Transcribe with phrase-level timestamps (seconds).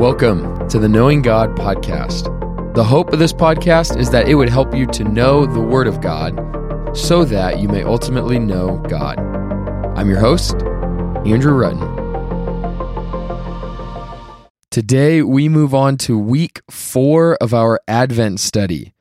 [0.00, 2.24] Welcome to the Knowing God podcast.
[2.72, 5.86] The hope of this podcast is that it would help you to know the Word
[5.86, 9.18] of God so that you may ultimately know God.
[9.98, 10.54] I'm your host,
[11.26, 11.84] Andrew Rutten.
[14.70, 18.94] Today, we move on to week four of our Advent study.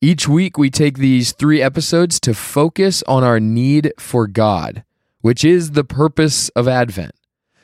[0.00, 4.82] Each week, we take these three episodes to focus on our need for God,
[5.20, 7.12] which is the purpose of Advent.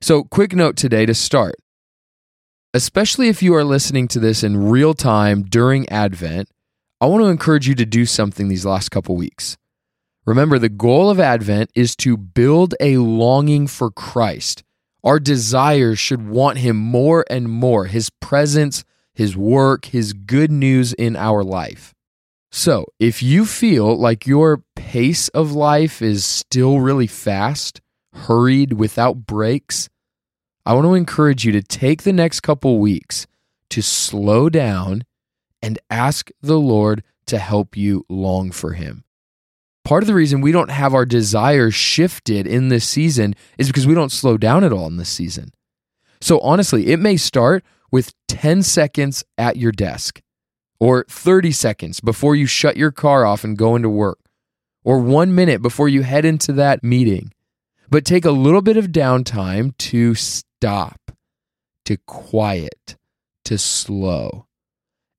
[0.00, 1.61] So, quick note today to start.
[2.74, 6.48] Especially if you are listening to this in real time during Advent,
[7.02, 9.58] I want to encourage you to do something these last couple weeks.
[10.24, 14.62] Remember, the goal of Advent is to build a longing for Christ.
[15.04, 20.94] Our desires should want Him more and more, His presence, His work, His good news
[20.94, 21.92] in our life.
[22.50, 27.82] So, if you feel like your pace of life is still really fast,
[28.14, 29.90] hurried, without breaks,
[30.64, 33.26] I want to encourage you to take the next couple weeks
[33.70, 35.04] to slow down
[35.60, 39.04] and ask the Lord to help you long for Him.
[39.84, 43.86] Part of the reason we don't have our desires shifted in this season is because
[43.86, 45.52] we don't slow down at all in this season.
[46.20, 50.22] So, honestly, it may start with 10 seconds at your desk,
[50.78, 54.20] or 30 seconds before you shut your car off and go into work,
[54.84, 57.32] or one minute before you head into that meeting.
[57.90, 60.14] But take a little bit of downtime to
[60.62, 61.10] stop,
[61.84, 62.96] to quiet,
[63.44, 64.46] to slow,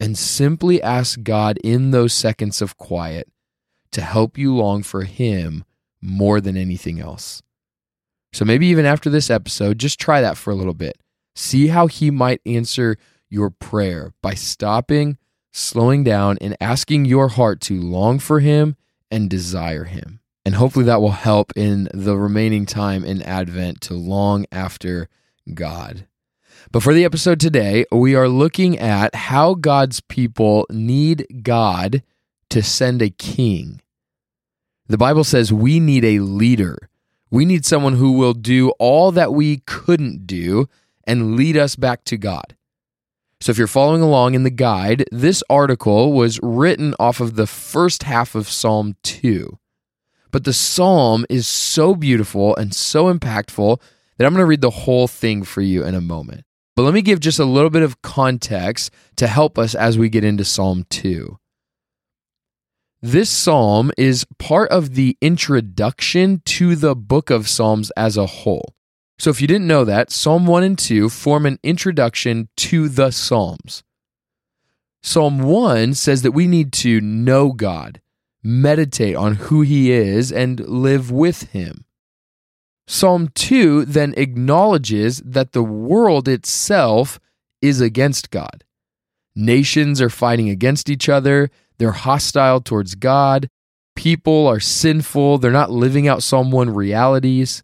[0.00, 3.28] and simply ask God in those seconds of quiet
[3.92, 5.62] to help you long for Him
[6.02, 7.40] more than anything else.
[8.32, 10.98] So maybe even after this episode, just try that for a little bit.
[11.36, 12.96] See how He might answer
[13.30, 15.18] your prayer by stopping,
[15.52, 18.74] slowing down, and asking your heart to long for Him
[19.08, 20.18] and desire Him.
[20.44, 25.08] And hopefully that will help in the remaining time in Advent to long after
[25.54, 26.06] God.
[26.70, 32.02] But for the episode today, we are looking at how God's people need God
[32.50, 33.80] to send a king.
[34.86, 36.88] The Bible says we need a leader.
[37.30, 40.68] We need someone who will do all that we couldn't do
[41.04, 42.56] and lead us back to God.
[43.40, 47.46] So, if you're following along in the guide, this article was written off of the
[47.46, 49.58] first half of Psalm 2.
[50.30, 53.80] But the psalm is so beautiful and so impactful
[54.18, 56.44] that I'm going to read the whole thing for you in a moment.
[56.76, 60.08] But let me give just a little bit of context to help us as we
[60.08, 61.38] get into Psalm 2.
[63.00, 68.74] This psalm is part of the introduction to the book of Psalms as a whole.
[69.20, 73.10] So if you didn't know that, Psalm 1 and 2 form an introduction to the
[73.10, 73.82] Psalms.
[75.02, 78.00] Psalm 1 says that we need to know God,
[78.42, 81.84] meditate on who He is, and live with Him.
[82.90, 87.20] Psalm 2 then acknowledges that the world itself
[87.60, 88.64] is against God.
[89.36, 93.50] Nations are fighting against each other, they're hostile towards God,
[93.94, 97.62] people are sinful, they're not living out Psalm 1 realities.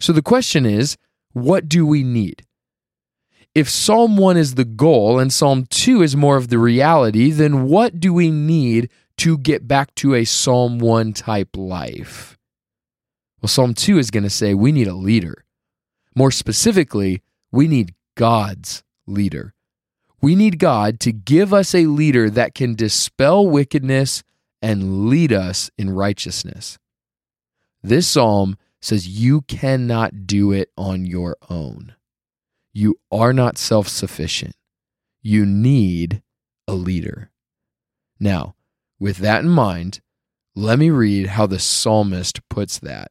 [0.00, 0.96] So the question is,
[1.34, 2.46] what do we need?
[3.54, 7.64] If Psalm 1 is the goal and Psalm 2 is more of the reality, then
[7.64, 12.38] what do we need to get back to a Psalm 1 type life?
[13.42, 15.44] Well, Psalm 2 is going to say we need a leader.
[16.14, 19.52] More specifically, we need God's leader.
[20.20, 24.22] We need God to give us a leader that can dispel wickedness
[24.62, 26.78] and lead us in righteousness.
[27.82, 31.96] This psalm says you cannot do it on your own.
[32.72, 34.54] You are not self sufficient.
[35.20, 36.22] You need
[36.68, 37.32] a leader.
[38.20, 38.54] Now,
[39.00, 40.00] with that in mind,
[40.54, 43.10] let me read how the psalmist puts that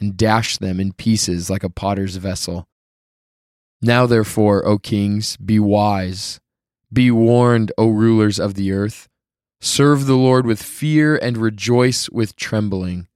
[0.00, 2.68] and dash them in pieces like a potter's vessel.
[3.80, 6.40] Now, therefore, O kings, be wise.
[6.92, 9.08] Be warned, O rulers of the earth.
[9.60, 13.08] Serve the Lord with fear and rejoice with trembling.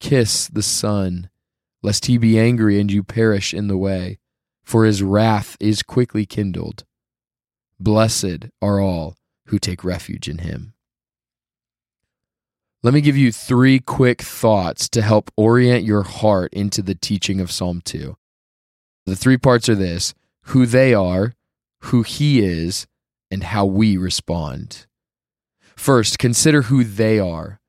[0.00, 1.30] Kiss the Son,
[1.82, 4.18] lest he be angry and you perish in the way,
[4.64, 6.84] for his wrath is quickly kindled.
[7.78, 9.16] Blessed are all
[9.46, 10.71] who take refuge in him.
[12.84, 17.40] Let me give you three quick thoughts to help orient your heart into the teaching
[17.40, 18.16] of Psalm 2.
[19.06, 20.14] The three parts are this
[20.46, 21.34] who they are,
[21.82, 22.88] who he is,
[23.30, 24.86] and how we respond.
[25.76, 27.60] First, consider who they are.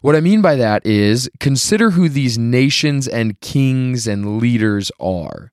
[0.00, 5.50] What I mean by that is consider who these nations and kings and leaders are.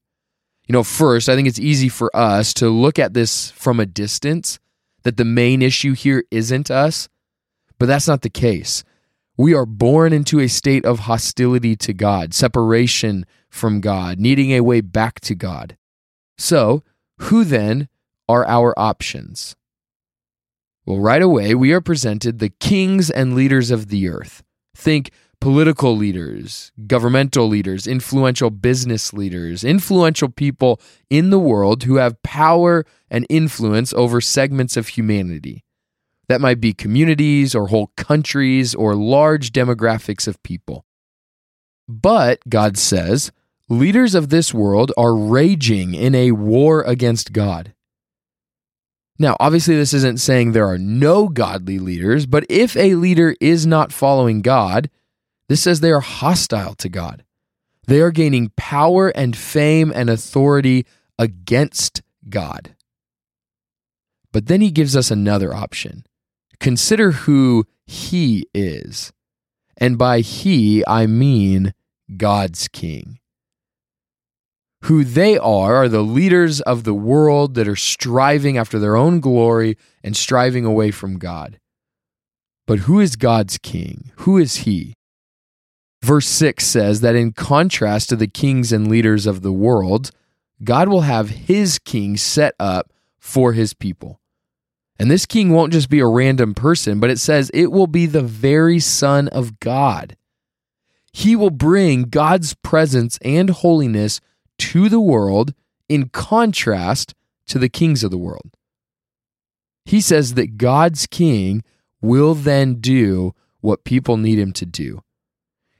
[0.68, 3.88] You know, first, I think it's easy for us to look at this from a
[3.88, 4.60] distance,
[5.02, 7.10] that the main issue here isn't us,
[7.84, 8.86] but that's not the case.
[9.36, 14.62] We are born into a state of hostility to God, separation from God, needing a
[14.62, 15.76] way back to God.
[16.38, 16.82] So,
[17.24, 17.90] who then
[18.30, 19.58] are our options?
[20.86, 24.44] Well, right away, we are presented the kings and leaders of the earth.
[24.74, 32.24] Think political leaders, governmental leaders, influential business leaders, influential people in the world who have
[32.24, 35.66] power and influence over segments of humanity.
[36.30, 40.86] That might be communities or whole countries or large demographics of people.
[41.88, 43.32] But, God says,
[43.68, 47.74] leaders of this world are raging in a war against God.
[49.20, 53.66] Now, obviously, this isn't saying there are no godly leaders, but if a leader is
[53.66, 54.90] not following God,
[55.50, 57.24] this says they are hostile to God.
[57.86, 60.86] They are gaining power and fame and authority
[61.20, 62.76] against God.
[64.32, 66.06] But then he gives us another option.
[66.64, 69.12] Consider who he is.
[69.76, 71.74] And by he, I mean
[72.16, 73.20] God's king.
[74.84, 79.20] Who they are are the leaders of the world that are striving after their own
[79.20, 81.60] glory and striving away from God.
[82.66, 84.14] But who is God's king?
[84.20, 84.94] Who is he?
[86.02, 90.12] Verse 6 says that in contrast to the kings and leaders of the world,
[90.64, 92.90] God will have his king set up
[93.20, 94.22] for his people.
[95.00, 98.06] And this king won't just be a random person, but it says it will be
[98.06, 100.16] the very Son of God.
[101.12, 104.22] He will bring God's presence and holiness
[104.60, 105.54] to the world
[105.90, 107.14] in contrast
[107.48, 108.56] to the kings of the world.
[109.86, 111.64] He says that God's king
[112.02, 115.02] will then do what people need him to do.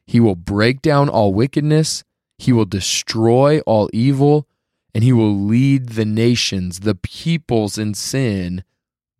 [0.06, 2.04] He will break down all wickedness,
[2.38, 4.48] he will destroy all evil,
[4.94, 8.64] and he will lead the nations, the peoples in sin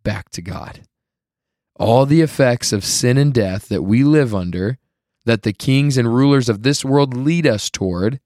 [0.04, 0.82] back to God.
[1.76, 4.78] All the effects of sin and death that we live under,
[5.24, 8.20] that the kings and rulers of this world lead us toward,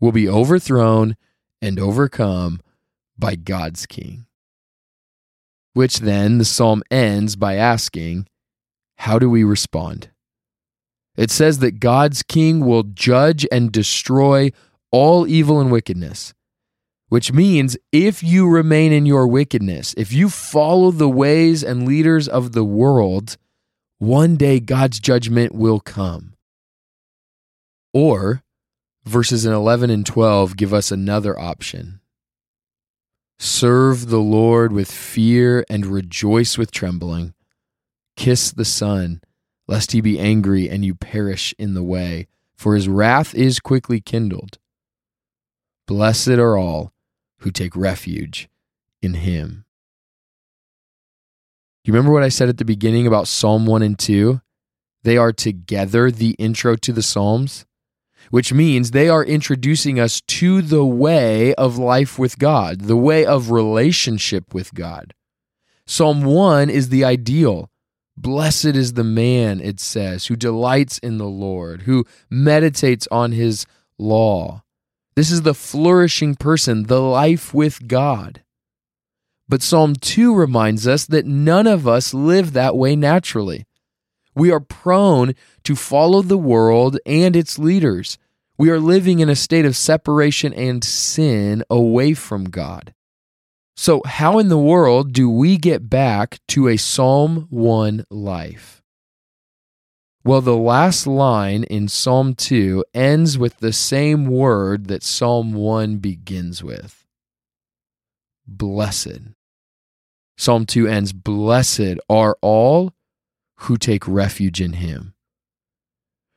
[0.00, 1.16] will be overthrown
[1.60, 2.60] and overcome
[3.18, 4.26] by God's king.
[5.72, 8.28] Which then the psalm ends by asking,
[8.98, 10.10] How do we respond?
[11.16, 14.50] It says that God's king will judge and destroy
[14.92, 16.34] all evil and wickedness
[17.14, 22.26] which means if you remain in your wickedness, if you follow the ways and leaders
[22.26, 23.36] of the world,
[23.98, 26.34] one day God's judgment will come.
[27.92, 28.42] Or
[29.04, 32.00] verses in 11 and 12 give us another option.
[33.38, 37.32] Serve the Lord with fear and rejoice with trembling.
[38.16, 39.20] Kiss the Son,
[39.68, 44.00] lest he be angry and you perish in the way, for his wrath is quickly
[44.00, 44.58] kindled.
[45.86, 46.93] Blessed are all
[47.44, 48.48] who take refuge
[49.02, 49.64] in him.
[51.84, 54.40] You remember what I said at the beginning about Psalm 1 and 2?
[55.02, 57.66] They are together the intro to the Psalms,
[58.30, 63.26] which means they are introducing us to the way of life with God, the way
[63.26, 65.12] of relationship with God.
[65.86, 67.70] Psalm 1 is the ideal.
[68.16, 73.66] Blessed is the man, it says, who delights in the Lord, who meditates on his
[73.98, 74.63] law.
[75.16, 78.42] This is the flourishing person, the life with God.
[79.48, 83.66] But Psalm 2 reminds us that none of us live that way naturally.
[84.34, 88.18] We are prone to follow the world and its leaders.
[88.58, 92.94] We are living in a state of separation and sin away from God.
[93.76, 98.83] So, how in the world do we get back to a Psalm 1 life?
[100.26, 105.98] Well, the last line in Psalm 2 ends with the same word that Psalm 1
[105.98, 107.04] begins with
[108.46, 109.34] blessed.
[110.38, 112.94] Psalm 2 ends Blessed are all
[113.60, 115.12] who take refuge in him.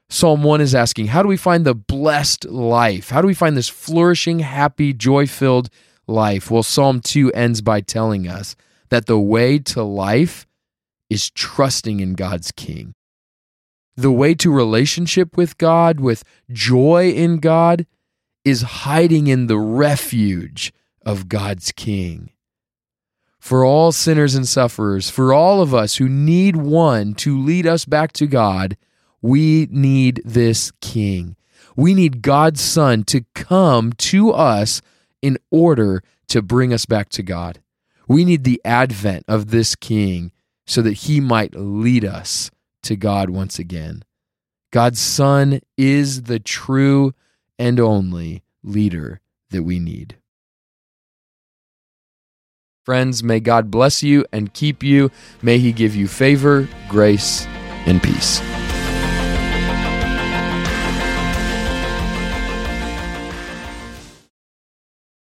[0.09, 3.09] Psalm 1 is asking, How do we find the blessed life?
[3.11, 5.69] How do we find this flourishing, happy, joy filled
[6.07, 6.51] life?
[6.51, 8.57] Well, Psalm 2 ends by telling us
[8.89, 10.45] that the way to life
[11.09, 12.93] is trusting in God's King.
[13.97, 17.87] The way to relationship with God, with joy in God,
[18.45, 22.29] is hiding in the refuge of God's King.
[23.39, 27.85] For all sinners and sufferers, for all of us who need one to lead us
[27.85, 28.77] back to God,
[29.21, 31.35] we need this King.
[31.75, 34.81] We need God's Son to come to us
[35.23, 37.61] in order to bring us back to God.
[38.07, 40.31] We need the advent of this King
[40.67, 42.51] so that he might lead us
[42.83, 44.03] to God once again.
[44.71, 47.13] God's Son is the true
[47.57, 50.17] and only leader that we need.
[52.83, 55.11] Friends, may God bless you and keep you.
[55.41, 57.45] May he give you favor, grace,
[57.85, 58.39] and peace.